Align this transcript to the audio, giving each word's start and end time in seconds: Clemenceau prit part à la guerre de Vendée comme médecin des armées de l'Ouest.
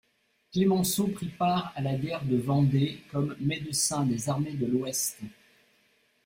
Clemenceau 0.51 1.09
prit 1.09 1.27
part 1.27 1.73
à 1.75 1.81
la 1.83 1.93
guerre 1.93 2.25
de 2.25 2.35
Vendée 2.35 3.03
comme 3.11 3.35
médecin 3.39 4.03
des 4.03 4.29
armées 4.29 4.53
de 4.55 4.65
l'Ouest. 4.65 5.19